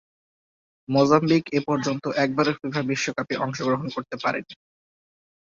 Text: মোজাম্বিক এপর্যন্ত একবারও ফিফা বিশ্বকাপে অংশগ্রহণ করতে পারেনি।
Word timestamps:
মোজাম্বিক 0.89 1.43
এপর্যন্ত 1.59 2.03
একবারও 2.23 2.57
ফিফা 2.59 2.81
বিশ্বকাপে 2.89 3.35
অংশগ্রহণ 3.37 3.87
করতে 3.95 4.15
পারেনি। 4.23 4.53